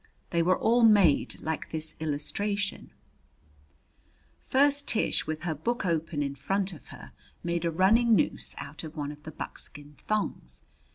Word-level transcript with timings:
They 0.31 0.41
were 0.41 0.57
all 0.57 0.81
made 0.83 1.39
like 1.41 1.69
this 1.69 1.95
illustration. 1.99 2.89
First 4.39 4.87
Tish, 4.87 5.27
with 5.27 5.41
her 5.43 5.53
book 5.53 5.85
open 5.85 6.23
in 6.23 6.33
front 6.33 6.73
of 6.73 6.87
her, 6.87 7.11
made 7.43 7.65
a 7.65 7.71
running 7.71 8.15
noose 8.15 8.55
out 8.57 8.83
of 8.83 8.97
one 8.97 9.11
of 9.11 9.21
the 9.21 9.31
buckskin 9.31 9.93
thongs. 9.99 10.63